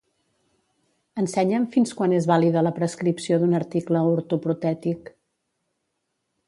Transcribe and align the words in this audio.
Ensenya'm 1.23 1.67
fins 1.75 1.93
quan 1.99 2.15
és 2.21 2.29
vàlida 2.31 2.65
la 2.69 2.73
prescripció 2.81 3.41
d'un 3.43 3.55
article 3.61 4.03
ortoprotètic. 4.17 5.15